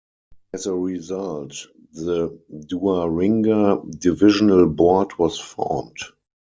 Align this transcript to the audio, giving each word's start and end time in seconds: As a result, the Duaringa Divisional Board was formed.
As 0.51 0.65
a 0.65 0.73
result, 0.73 1.53
the 1.93 2.35
Duaringa 2.51 3.99
Divisional 3.99 4.67
Board 4.67 5.19
was 5.19 5.37
formed. 5.39 5.99